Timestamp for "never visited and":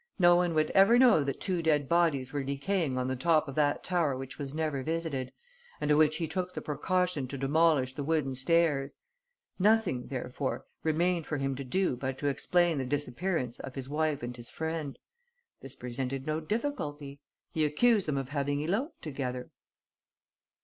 4.51-5.91